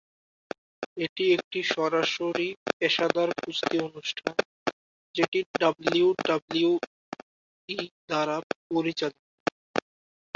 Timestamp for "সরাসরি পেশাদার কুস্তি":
1.71-3.75